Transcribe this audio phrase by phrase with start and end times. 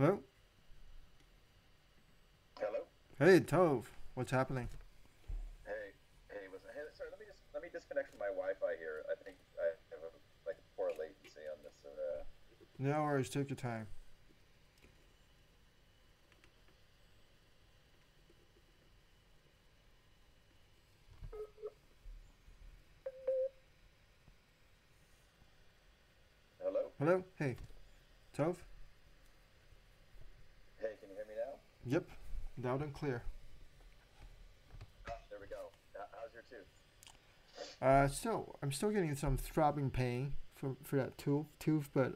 [0.00, 0.18] Hello?
[2.58, 2.80] Hello.
[3.18, 3.84] Hey, Tove.
[4.14, 4.66] What's happening?
[5.66, 5.92] Hey,
[6.30, 7.10] hey, was hey, sorry.
[7.10, 9.04] Let me just let me disconnect from my Wi-Fi here.
[9.12, 10.08] I think I have a,
[10.46, 11.76] like poor latency on this.
[11.84, 12.24] Uh,
[12.78, 13.28] No worries.
[13.28, 13.88] Take your time.
[26.62, 26.80] hello.
[26.98, 27.24] Hello?
[27.36, 27.56] Hey.
[28.34, 28.56] Tove?
[30.80, 31.60] Hey, can you hear me now?
[31.86, 32.08] Yep.
[32.62, 33.22] Loud and clear.
[35.30, 35.56] There we go.
[35.94, 36.68] How's your tooth?
[37.80, 42.14] Uh, so I'm still getting some throbbing pain for for that tooth tooth, but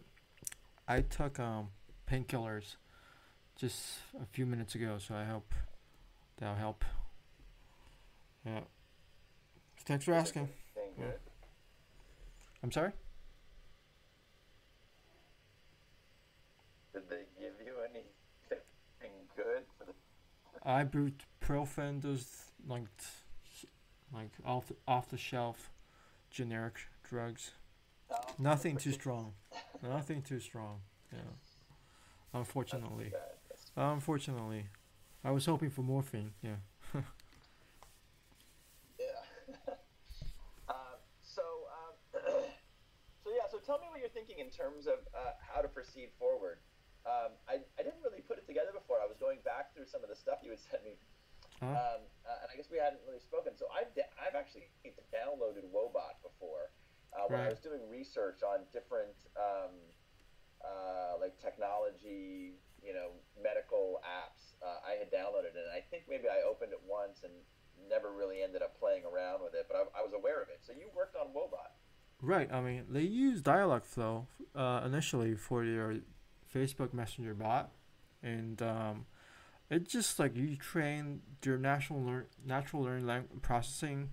[0.86, 1.68] I took um
[2.10, 2.76] painkillers
[3.56, 5.54] just a few minutes ago, so I hope
[6.36, 6.84] that'll help.
[8.44, 8.60] Yeah.
[9.86, 10.48] Thanks for asking.
[10.98, 11.06] Yeah.
[12.62, 12.92] I'm sorry.
[16.92, 19.92] Did they give you anything good for the?
[20.66, 22.26] Ibuprofen, those
[22.66, 22.84] like
[24.12, 25.70] like off the, off the shelf
[26.30, 27.52] generic drugs.
[28.10, 29.32] Oh, Nothing too strong.
[29.82, 30.80] Nothing too strong.
[31.12, 31.18] Yeah.
[32.32, 33.12] Unfortunately.
[33.76, 34.66] Unfortunately.
[35.24, 36.32] I was hoping for morphine.
[36.42, 36.56] Yeah.
[38.98, 39.06] Yeah.
[40.68, 40.72] uh,
[41.22, 42.22] so, um,
[43.24, 43.42] so yeah.
[43.50, 46.58] So tell me what you're thinking in terms of uh, how to proceed forward.
[47.04, 48.96] Um, I, I didn't really put it together before.
[49.04, 50.96] I was going back through some of the stuff you had sent me,
[51.60, 51.68] Huh?
[51.68, 53.52] um, uh, and I guess we hadn't really spoken.
[53.56, 54.72] So I've da- I've actually
[55.12, 56.72] downloaded Woebot before
[57.12, 59.76] uh, when I was doing research on different um,
[60.64, 64.56] uh, like technology, you know, medical apps.
[64.64, 67.32] Uh, I had downloaded it, and I think maybe I opened it once and
[67.88, 69.66] never really ended up playing around with it.
[69.68, 70.60] But I, I was aware of it.
[70.64, 71.68] So you worked on Woebot.
[72.22, 72.50] Right.
[72.50, 75.96] I mean, they use Dialogflow uh, initially for your
[76.54, 77.70] Facebook Messenger bot,
[78.22, 79.06] and um,
[79.70, 84.10] it's just like you train your natural learn natural learning lang- processing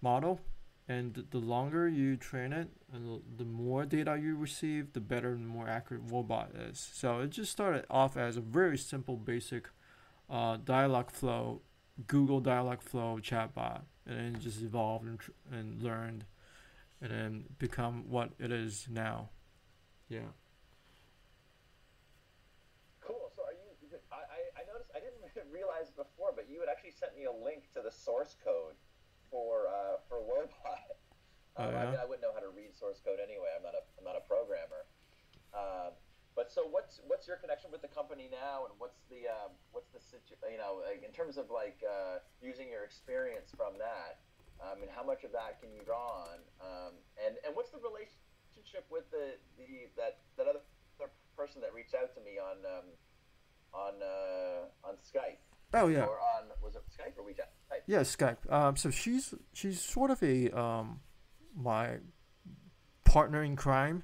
[0.00, 0.40] model,
[0.88, 5.00] and th- the longer you train it, and the, the more data you receive, the
[5.00, 6.90] better and more accurate robot is.
[6.94, 9.68] So it just started off as a very simple, basic
[10.30, 11.60] uh, Dialogflow,
[12.06, 16.24] Google Dialogflow chatbot, and then just evolved and, tr- and learned
[17.00, 19.30] and then become what it is now.
[20.08, 20.30] Yeah.
[23.00, 23.32] Cool.
[23.34, 23.66] So are you?
[24.12, 24.90] I, I, I noticed.
[24.94, 25.18] I didn't
[25.52, 28.74] realize before, but you had actually sent me a link to the source code
[29.30, 30.48] for uh, for Woebot.
[31.58, 33.50] Oh, Um, I mean, I wouldn't know how to read source code anyway.
[33.56, 34.86] I'm not a I'm not a programmer.
[35.52, 35.98] Um,
[36.38, 39.90] but so what's what's your connection with the company now, and what's the um, what's
[39.90, 44.22] the situ- you know like, in terms of like uh, using your experience from that?
[44.62, 46.38] I mean, how much of that can you draw on?
[46.62, 50.62] Um, and and what's the relationship with the, the that that other
[51.02, 52.86] other person that reached out to me on um,
[53.74, 55.42] on uh, on Skype
[55.74, 56.06] Oh yeah.
[56.06, 56.27] or on was it
[56.98, 57.48] Skype or WeChat?
[57.70, 57.82] Skype.
[57.86, 58.52] Yeah, Skype.
[58.52, 61.00] Um, so she's she's sort of a um,
[61.56, 61.98] my
[63.04, 64.02] partner in crime,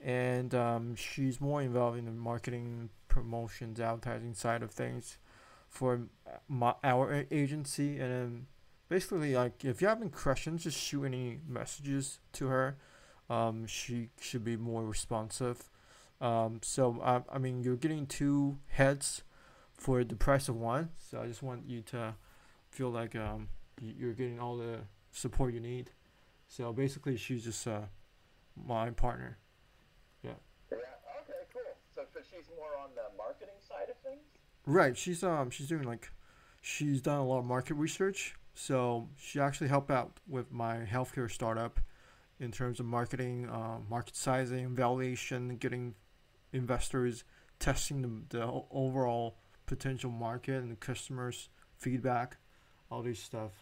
[0.00, 5.18] and um, she's more involved in the marketing, promotions, advertising side of things,
[5.68, 6.02] for
[6.48, 7.98] my our agency.
[7.98, 8.46] And
[8.88, 12.76] basically, like if you have any questions, just shoot any messages to her.
[13.28, 15.68] Um, she should be more responsive.
[16.20, 19.22] Um, so I, I mean, you're getting two heads
[19.74, 20.90] for the price of one.
[21.10, 22.14] So I just want you to
[22.76, 23.48] feel like um,
[23.80, 25.90] you're getting all the support you need.
[26.46, 27.80] So basically, she's just uh,
[28.54, 29.38] my partner.
[30.22, 30.32] Yeah.
[30.70, 30.76] Yeah.
[31.22, 31.40] Okay.
[31.52, 31.62] Cool.
[31.94, 34.22] So, so she's more on the marketing side of things.
[34.66, 34.96] Right.
[34.96, 36.10] She's um she's doing like
[36.60, 38.34] she's done a lot of market research.
[38.54, 41.80] So she actually helped out with my healthcare startup
[42.38, 45.94] in terms of marketing, uh, market sizing, valuation, getting
[46.52, 47.24] investors,
[47.58, 49.36] testing the, the overall
[49.66, 52.38] potential market and the customers' feedback,
[52.90, 53.52] all this stuff.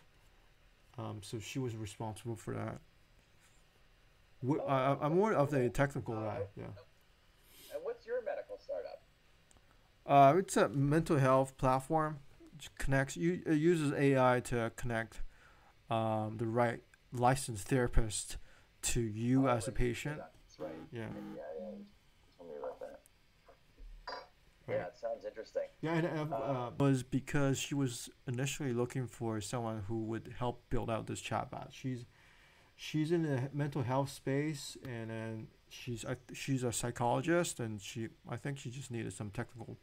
[0.98, 2.78] Um, so she was responsible for that.
[4.46, 6.40] Wh- I, I- I'm more of the technical guy.
[6.56, 6.64] Yeah.
[7.72, 9.02] And what's your medical startup?
[10.06, 12.18] Uh, it's a mental health platform.
[12.58, 13.16] It connects.
[13.16, 15.22] You it uses AI to connect
[15.90, 16.80] um, the right
[17.12, 18.36] licensed therapist
[18.82, 20.18] to you Oh, as a patient.
[20.18, 20.70] That's right.
[20.92, 21.00] Yeah.
[21.00, 21.06] Yeah,
[21.58, 21.70] yeah.
[21.70, 21.84] You
[22.38, 23.00] told me about that.
[24.08, 24.16] Right.
[24.68, 25.62] Yeah, it sounds interesting.
[25.82, 30.62] Yeah, and uh, uh, was because she was initially looking for someone who would help
[30.70, 31.68] build out this chatbot.
[31.72, 32.06] She's
[32.74, 38.08] she's in the mental health space, and then she's I, she's a psychologist, and she
[38.28, 39.76] I think she just needed some technical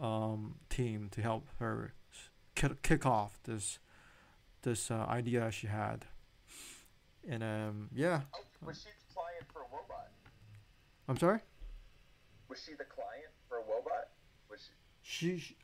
[0.00, 1.92] um, team to help her
[2.54, 3.78] kick, kick off this
[4.62, 6.06] this uh, idea she had.
[7.28, 10.08] And um, yeah, Oh, was she the client for Woebot?
[11.08, 11.40] I'm sorry.
[12.48, 14.58] Was she the client for Woebot?
[15.02, 15.56] she, she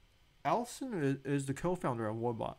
[0.44, 2.56] Allison is, is the co-founder of Woebot.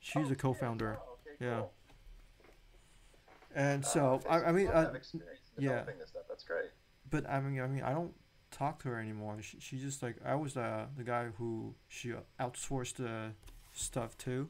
[0.00, 0.98] She's Oh, a co-founder.
[1.00, 1.56] Oh, okay, Yeah.
[1.60, 1.72] cool.
[3.54, 5.82] And Oh, so okay, I, I mean, uh, experience yeah.
[5.84, 6.22] this stuff.
[6.28, 6.70] That's great.
[7.10, 8.14] but I mean, I mean, I don't
[8.50, 9.36] talk to her anymore.
[9.42, 13.32] She, she just like I was uh, the guy who she outsourced the
[13.72, 14.48] stuff to,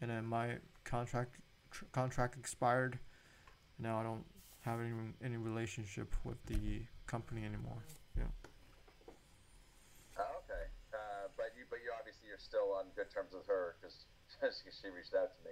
[0.00, 1.36] and then my contract
[1.70, 2.98] tr- contract expired.
[3.78, 4.24] Now I don't
[4.66, 4.92] have any
[5.24, 7.78] any relationship with the company anymore.
[10.18, 10.68] Oh, okay.
[10.92, 14.06] Uh, but you, but you obviously you're still on good terms with her because
[14.62, 15.50] she reached out to me.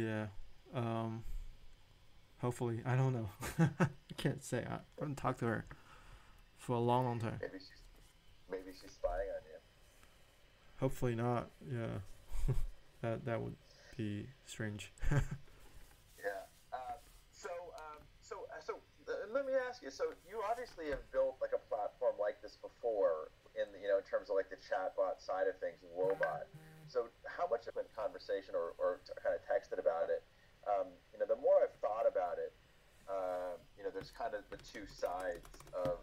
[0.00, 0.26] Yeah.
[0.74, 1.24] Um.
[2.40, 3.28] Hopefully, I don't know.
[3.80, 4.64] I can't say.
[4.68, 5.66] I haven't talked to her
[6.56, 7.38] for a long, long time.
[7.40, 7.82] Maybe she's
[8.50, 9.58] maybe she's spying on you.
[10.80, 11.50] Hopefully not.
[11.70, 12.54] Yeah.
[13.02, 13.56] that that would
[13.96, 14.92] be strange.
[16.18, 16.44] Yeah.
[16.72, 16.98] Uh,
[17.32, 17.48] so,
[17.78, 18.74] um, so, uh, so,
[19.08, 19.90] uh, let me ask you.
[19.90, 24.06] So, you obviously have built like a platform like this before, in you know, in
[24.06, 26.46] terms of like the chatbot side of things, Woebot.
[26.86, 30.24] So, how much of a conversation or, or kind of texted about it?
[30.64, 32.54] Um, you know, the more I've thought about it,
[33.04, 35.44] uh, you know, there's kind of the two sides
[35.74, 36.00] of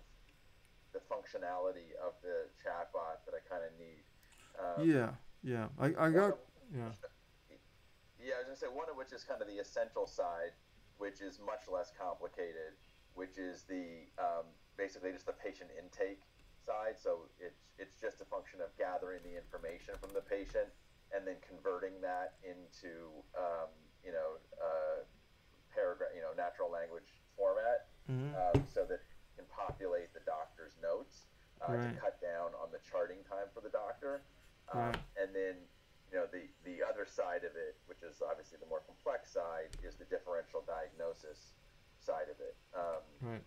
[0.94, 4.04] the functionality of the chatbot that I kind of need.
[4.60, 5.10] Um, yeah.
[5.42, 5.68] Yeah.
[5.80, 6.38] I I got.
[6.38, 6.92] of- Yeah.
[8.22, 10.54] yeah, I was gonna say one of which is kind of the essential side,
[10.98, 12.78] which is much less complicated,
[13.14, 14.46] which is the um,
[14.78, 16.22] basically just the patient intake
[16.66, 16.98] side.
[16.98, 20.74] So it's it's just a function of gathering the information from the patient
[21.14, 23.70] and then converting that into um,
[24.04, 25.06] you know uh,
[25.74, 30.74] paragraph you know natural language format hmm um, so that it can populate the doctor's
[30.82, 31.26] notes
[31.62, 31.82] uh, Right.
[31.82, 34.22] to cut down on the charting time for the doctor.
[34.74, 35.00] Um, Right.
[35.16, 35.56] And then,
[36.12, 39.72] you know, the, the other side of it, which is obviously the more complex side,
[39.88, 41.56] is the differential diagnosis
[42.00, 42.56] side of it.
[42.76, 43.46] Um, Right.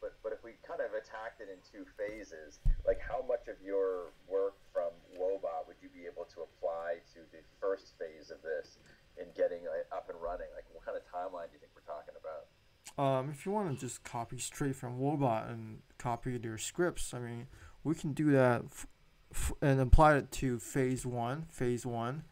[0.00, 3.54] but, but if we kind of attacked it in two phases, like how much of
[3.64, 8.42] your work from Woebot would you be able to apply to the first phase of
[8.42, 8.78] this
[9.16, 10.48] in getting it up and running?
[10.54, 12.50] Like what kind of timeline do you think we're talking about?
[12.98, 17.20] Um, if you want to just copy straight from Woebot and copy their scripts, I
[17.20, 17.46] mean,
[17.84, 18.86] we can do that f-
[19.32, 21.46] f- and apply it to phase one.
[21.50, 22.24] Phase one,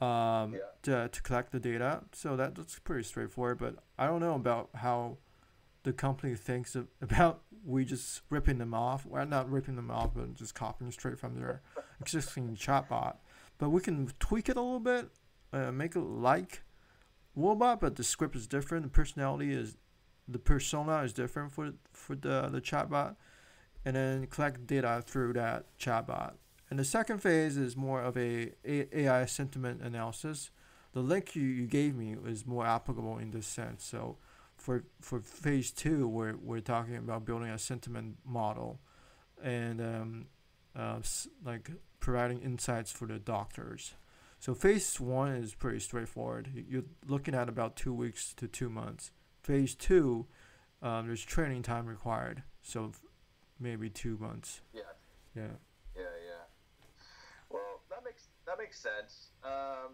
[0.00, 0.58] um, Yeah.
[0.82, 2.02] to, to collect the data.
[2.12, 3.58] So that, that's pretty straightforward.
[3.58, 5.18] But I don't know about how
[5.84, 9.06] the company thinks of, about we just ripping them off.
[9.06, 11.62] Well, not ripping them off, but just copying straight from their
[12.00, 13.16] existing chatbot.
[13.58, 15.08] But we can tweak it a little bit,
[15.52, 16.62] uh, make it like
[17.36, 18.84] Woebot, but the script is different.
[18.84, 19.76] The personality is
[20.28, 23.16] the persona is different for for the the chatbot,
[23.84, 26.34] and then collect data through that chatbot.
[26.70, 30.50] And the second phase is more of a, a AI sentiment analysis.
[30.92, 33.84] The link you, you gave me is more applicable in this sense.
[33.84, 34.16] So
[34.64, 38.80] for for phase two, we're we're talking about building a sentiment model,
[39.42, 40.26] and um,
[40.74, 41.70] uh, s- like
[42.00, 43.92] providing insights for the doctors.
[44.40, 46.48] So phase one is pretty straightforward.
[46.54, 49.12] You- You're looking at about two weeks to two months.
[49.42, 50.26] Phase two,
[50.80, 52.92] um, there's training time required, so
[53.60, 54.62] maybe two months.
[54.72, 54.80] Yeah.
[55.36, 55.56] Yeah.
[55.94, 56.44] Yeah, yeah.
[57.50, 59.28] Well, that makes that makes sense.
[59.44, 59.92] Um,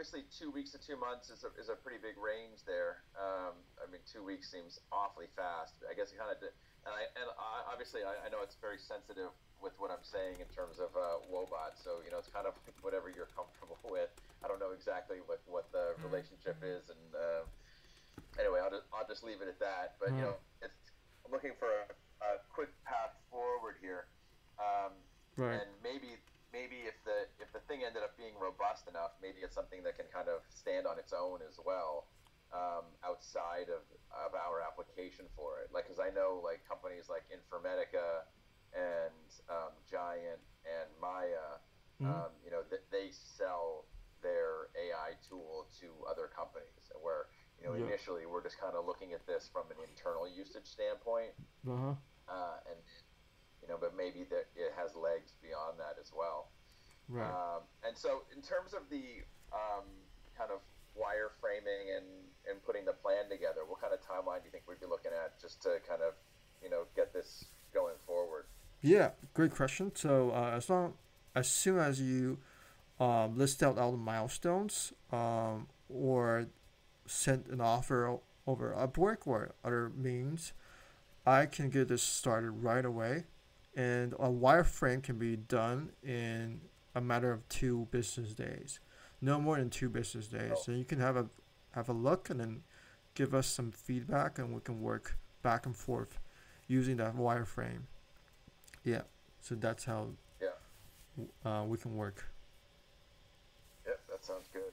[0.00, 3.04] obviously, two weeks to two months is a, is a pretty big range there.
[3.14, 5.84] Um, I mean, two weeks seems awfully fast.
[5.86, 6.54] I guess it kind of, and
[6.94, 10.48] I and I, obviously I, I know it's very sensitive with what I'm saying in
[10.48, 11.76] terms of uh, Woebot.
[11.76, 14.08] So you know, it's kind of like whatever you're comfortable with.
[14.42, 17.44] I don't know exactly what what the relationship is, and uh,
[18.38, 19.98] anyway, I'll just I'll just leave it at that.
[20.00, 20.22] But you Mm.
[20.22, 20.78] know, it's
[21.26, 24.08] I'm looking for a, a quick path forward here.
[24.56, 25.60] Um, Right.
[25.60, 26.16] and maybe
[26.52, 29.96] maybe if the if the thing ended up being robust enough, maybe it's something that
[29.96, 32.06] can kind of stand on its own as well,
[32.52, 35.72] um, outside of, of our application for it.
[35.72, 38.26] Like, because I know like companies like Informatica
[38.74, 41.58] and um, Giant and Maya,
[42.00, 42.06] Mhm.
[42.06, 43.86] um, you know, that they sell
[44.22, 46.90] their AI tool to other companies.
[47.00, 47.26] Where
[47.58, 47.86] you know Yeah.
[47.86, 51.32] initially we're just kind of looking at this from an internal usage standpoint
[51.66, 51.94] Uh huh.
[52.28, 52.78] uh, and
[53.62, 56.48] you know, but maybe that it has legs beyond that as well.
[57.08, 57.26] Right.
[57.26, 59.86] Um, and so, in terms of the um,
[60.36, 60.60] kind of
[60.96, 62.06] wireframing and
[62.48, 65.12] and putting the plan together, what kind of timeline do you think we'd be looking
[65.12, 66.14] at just to kind of
[66.62, 68.46] you know get this going forward?
[68.82, 69.92] Yeah, great question.
[69.94, 70.94] So uh, as long
[71.34, 72.38] as soon as you
[72.98, 76.46] um, list out all the milestones um, or
[77.06, 80.52] send an offer over Upwork or other means,
[81.26, 83.24] I can get this started right away,
[83.76, 86.60] and a wireframe can be done in
[86.94, 88.80] a matter of two business days,
[89.20, 90.52] no more than two business days.
[90.56, 90.60] Oh.
[90.64, 91.28] So you can have a
[91.72, 92.62] have a look and then
[93.14, 96.18] give us some feedback, and we can work back and forth
[96.66, 97.82] using that wireframe.
[98.84, 99.02] Yeah.
[99.40, 100.08] So that's how
[100.40, 100.48] Yeah.
[101.44, 102.24] uh, we can work.
[103.86, 104.72] Yep, that sounds good.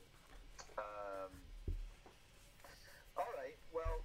[0.78, 1.32] Um,
[3.18, 3.56] all right.
[3.74, 4.02] Well,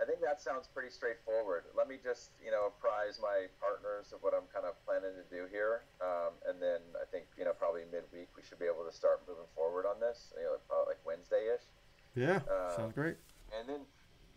[0.00, 1.66] I think that sounds pretty straightforward.
[1.74, 5.26] Let me just, you know, apprise my partners of what I'm kind of planning to
[5.26, 8.86] do here, um, and then I think, you know, probably midweek we should be able
[8.86, 10.32] to start moving forward on this.
[10.38, 11.66] You know, about like Wednesday-ish.
[12.14, 12.40] Yeah.
[12.46, 13.18] Uh, sounds great.
[13.50, 13.82] And then,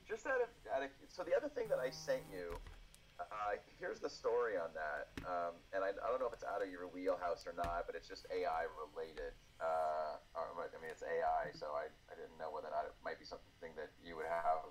[0.10, 2.58] just out of, out of so the other thing that I sent you,
[3.22, 5.08] uh, here's the story on that.
[5.24, 7.96] Um, and I, I don't know if it's out of your wheelhouse or not, but
[7.96, 9.38] it's just AI related.
[9.62, 10.20] Uh,
[10.76, 13.24] I mean, it's AI, so I, I didn't know whether or not it might be
[13.24, 14.68] something that you would have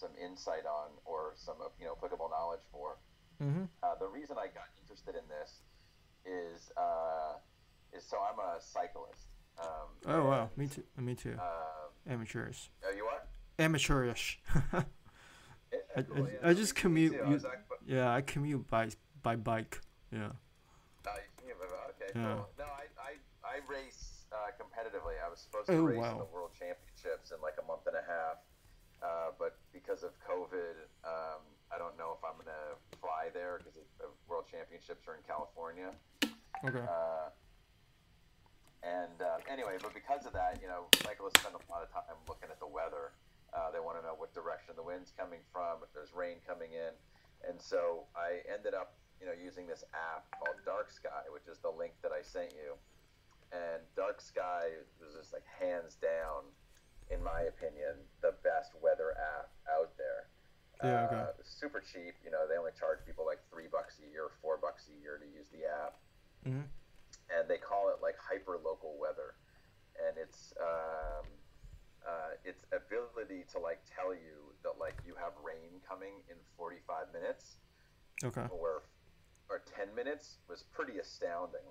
[0.00, 2.96] some insight on or some you know applicable knowledge for.
[3.42, 3.64] Mm-hmm.
[3.82, 5.60] Uh, the reason I got interested in this
[6.24, 7.36] is uh,
[7.92, 9.28] is so I'm a cyclist.
[9.60, 10.82] Um, Oh wow, me too.
[10.96, 11.36] Me too.
[11.38, 12.70] Um, Amateurish.
[12.84, 13.22] oh, you are?
[13.58, 14.40] Amateurish.
[14.72, 16.04] I, I,
[16.50, 17.12] I just commute.
[17.12, 17.20] too.
[17.24, 18.88] I you- like, yeah, I commute by
[19.22, 19.80] by bike.
[20.12, 20.30] Yeah.
[21.06, 21.10] Uh,
[21.46, 21.52] yeah,
[21.90, 22.34] okay, Yeah.
[22.34, 22.48] cool.
[22.58, 23.12] No, I, I,
[23.44, 25.14] I race uh, competitively.
[25.24, 27.96] I was supposed to Oh, race in the World Championships in like a month and
[27.96, 28.38] a half,
[29.02, 31.40] uh, but because of COVID, um,
[31.72, 35.90] I don't know if I'm gonna fly there because the World Championships are in California.
[36.64, 36.84] Okay.
[36.84, 37.30] Uh,
[38.82, 42.16] and uh, anyway, but because of that, you know, cyclists spend a lot of time
[42.28, 43.12] looking at the weather.
[43.52, 46.72] Uh, they want to know what direction the wind's coming from, if there's rain coming
[46.72, 46.94] in.
[47.44, 51.58] And so I ended up, you know, using this app called Dark Sky, which is
[51.60, 52.76] the link that I sent you.
[53.52, 54.70] And Dark Sky
[55.02, 56.46] was just like hands down,
[57.10, 60.30] in my opinion, the best weather app out there.
[60.82, 61.16] Yeah, okay.
[61.16, 62.14] Uh, super cheap.
[62.24, 65.18] You know, they only charge people like three bucks a year, four bucks a year
[65.18, 65.98] to use the app
[66.48, 66.64] Mm-hmm.
[67.28, 69.36] and they call it like hyper local weather
[70.00, 71.26] and it's um,
[72.00, 77.12] uh, its ability to like tell you that like you have rain coming in 45
[77.12, 77.60] minutes
[78.24, 78.48] Okay.
[78.48, 78.88] or
[79.52, 81.68] or 10 minutes was pretty astounding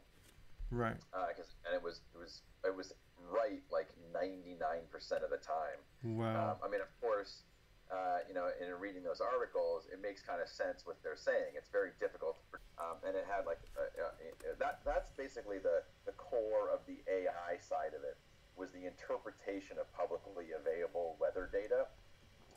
[0.71, 0.97] Right.
[1.13, 5.79] uh, 'cause- and it was it was it was right like 99% of the time
[6.03, 6.51] Wow.
[6.51, 7.43] um, I mean, of course,
[7.91, 11.55] uh, you know, in reading those articles, it makes kind of sense what they're saying.
[11.55, 12.38] It's very difficult,
[12.77, 14.11] um, and it had like uh, uh,
[14.59, 14.83] that.
[14.85, 18.17] That's basically the the core of the AI side of it
[18.55, 21.88] was the interpretation of publicly available weather data,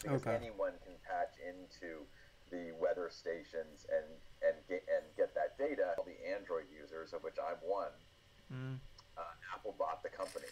[0.02, 0.34] because Okay.
[0.36, 2.06] anyone can patch into
[2.50, 5.11] the weather stations and and get and
[5.62, 5.94] data.
[5.98, 7.94] All the Android users, of which I'm one,
[8.52, 8.76] mm.
[9.16, 10.50] uh, Apple bought the company,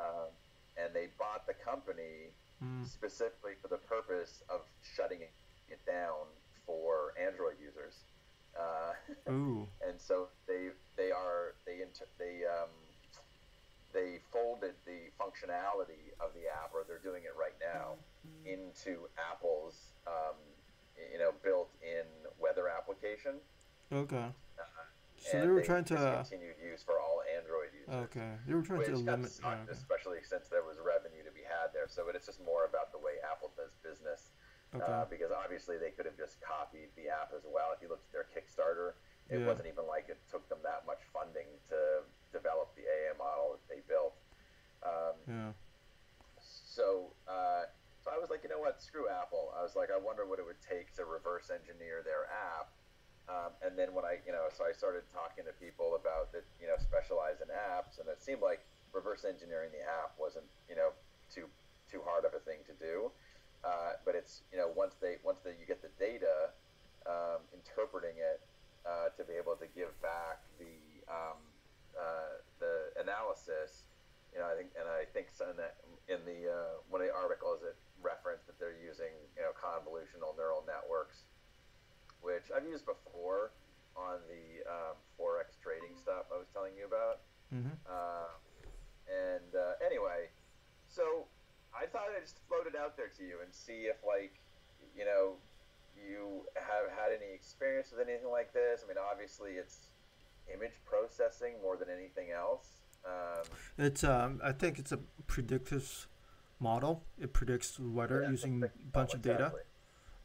[0.00, 0.32] um,
[0.80, 2.32] and they bought the company
[2.62, 2.84] Mm.
[2.86, 6.28] specifically for the purpose of shutting it down
[6.66, 8.04] for Android users.
[8.52, 8.92] Uh,
[9.32, 9.66] Ooh.
[9.80, 12.68] and so they they are they inter- they um,
[13.94, 17.96] they folded the functionality of the app, or they're doing it right now,
[18.44, 20.36] into Apple's um,
[21.10, 22.04] you know built-in
[22.38, 23.40] weather application.
[23.92, 24.16] Okay.
[24.16, 24.62] Uh,
[25.18, 25.94] So and they were trying to.
[25.94, 28.30] discontinued use for all Android users Okay.
[28.46, 29.40] They were trying to of eliminate.
[29.44, 29.66] okay.
[29.70, 31.88] especially since there was revenue to be had there.
[31.88, 34.30] So it's just more about the way Apple does business,
[34.74, 34.86] Okay.
[34.86, 37.74] uh, because obviously they could have just copied the app as well.
[37.74, 38.94] If you look at their Kickstarter,
[39.28, 39.46] it Yeah.
[39.46, 43.66] wasn't even like it took them that much funding to develop the AI model that
[43.68, 44.14] they built.
[44.82, 45.52] Um, yeah.
[46.40, 47.66] so, uh,
[48.00, 48.80] so I was like, you know what?
[48.80, 49.52] Screw Apple.
[49.58, 52.70] I was like, I wonder what it would take to reverse engineer their app.
[53.60, 56.66] And then when I, you know, so I started talking to people about that, you
[56.66, 60.96] know, specialize in apps, and it seemed like reverse engineering the app wasn't, you know,
[61.28, 61.44] too
[61.92, 63.10] too hard of a thing to do.
[63.60, 66.48] Uh, but it's, you know, once they once they, you get the data,
[67.04, 68.40] um, interpreting it
[68.88, 70.72] uh, to be able to give back the
[71.12, 71.36] um,
[71.92, 73.84] uh, the analysis,
[74.32, 75.76] you know, I think, and I think so in, that,
[76.08, 80.32] in the uh, one of the articles it referenced that they're using, you know, convolutional
[80.38, 81.28] neural networks,
[82.22, 83.52] which I've used before
[83.96, 87.20] on the um, forex trading stuff I was telling you about.
[87.52, 87.74] Mm-hmm.
[87.84, 88.32] Uh,
[89.10, 90.30] and uh, anyway,
[90.88, 91.26] so
[91.74, 94.38] I thought I'd just float it out there to you and see if, like,
[94.96, 95.34] you know,
[95.98, 98.82] you have had any experience with anything like this.
[98.84, 99.90] I mean, obviously, it's
[100.54, 102.66] image processing more than anything else.
[103.04, 103.44] Um,
[103.78, 104.40] It's um.
[104.44, 106.06] I think it's a predictive
[106.58, 107.04] model.
[107.18, 109.46] It predicts weather yeah, using a bunch of data.
[109.46, 109.62] Exactly.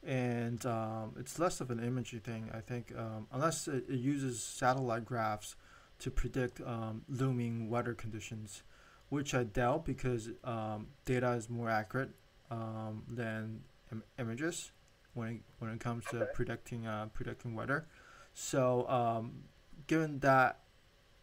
[0.03, 2.51] and um, it's less of an imagery thing.
[2.53, 5.55] I think um, unless it, it uses satellite graphs
[5.99, 8.61] to predict um, looming weather conditions,
[9.09, 12.11] which I doubt because um, data is more accurate
[12.51, 14.71] um, than Im- images
[15.13, 16.31] when it, when it comes to Okay.
[16.33, 17.87] predicting uh, predicting weather.
[18.33, 19.45] So um,
[19.87, 20.59] given that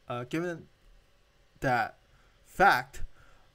[0.08, 0.66] uh, given
[1.60, 1.96] that
[2.44, 3.02] fact,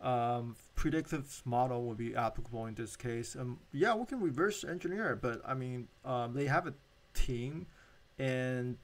[0.02, 3.36] um, predictive model would be applicable in this case.
[3.36, 6.74] Um, yeah, we can reverse engineer but I mean, um, they have a
[7.14, 7.68] team,
[8.18, 8.78] and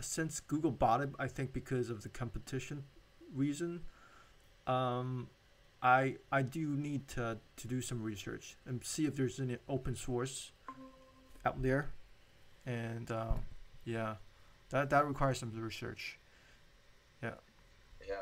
[0.00, 2.84] since Google bought it, I think because of the competition
[3.34, 3.82] reason,
[4.66, 5.28] um,
[5.82, 9.96] I I do need to to do some research and see if there's any open
[9.96, 10.52] source
[11.44, 11.90] out there,
[12.66, 13.40] and um,
[13.84, 14.14] yeah,
[14.74, 16.18] that that requires some research.
[17.22, 17.34] Yeah.
[18.06, 18.14] Yeah.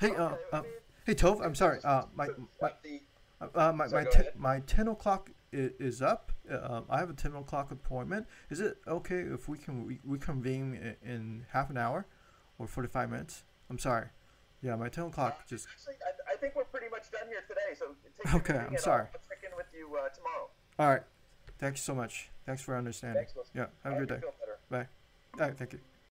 [0.00, 0.62] Hey, uh, Okay, I uh
[1.04, 1.78] hey, Tove, I'm sorry.
[1.84, 2.28] Uh, my
[2.62, 3.02] my uh, the-
[3.54, 6.32] uh, my Sorry, my, go ten, my ten o'clock is, is up.
[6.50, 8.26] Uh, um, I have a ten o'clock appointment.
[8.48, 12.06] Is it okay if we can re- reconvene in, in half an hour,
[12.58, 13.44] or forty five minutes?
[13.68, 14.06] I'm sorry.
[14.62, 15.66] Yeah, my ten o'clock just.
[15.70, 17.78] Actually, I, I think we're pretty much done here today.
[17.78, 19.02] So take Okay, I'm sorry.
[19.02, 20.48] I'll, I'll check in with you uh, tomorrow.
[20.78, 21.02] All right.
[21.58, 22.30] Thanks so much.
[22.46, 23.26] Thanks for understanding.
[23.34, 23.66] Thanks, Yeah.
[23.84, 24.14] Have a good day.
[24.14, 24.88] hope you feel better.
[25.34, 25.58] All right.
[25.58, 25.80] Thank you.